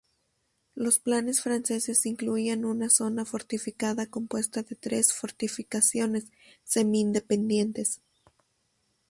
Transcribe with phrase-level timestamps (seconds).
[0.73, 6.25] Los planes franceses incluían una zona fortificada compuesta de tres fortificaciones
[6.63, 8.01] semi-independientes.